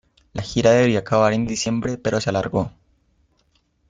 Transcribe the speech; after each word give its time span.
La 0.33 0.41
gira 0.41 0.71
debía 0.71 0.97
acabar 0.97 1.31
en 1.33 1.45
diciembre 1.45 1.95
pero 1.99 2.19
se 2.19 2.31
alargó. 2.31 2.71